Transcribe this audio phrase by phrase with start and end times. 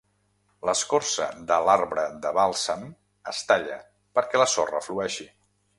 [0.69, 2.89] L'escorça de l'arbre de bàlsam
[3.35, 3.81] es talla
[4.19, 5.33] perquè la sorra flueixi.